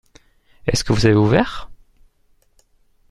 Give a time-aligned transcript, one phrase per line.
[0.65, 1.69] Est-ce que vous avez ouvert?